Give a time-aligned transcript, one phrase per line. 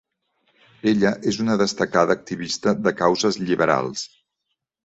[0.91, 4.09] Ella és una destacada activista de causes lliberals.